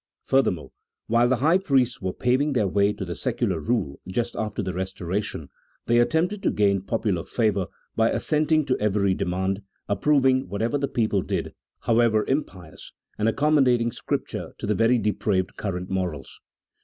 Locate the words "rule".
3.59-3.99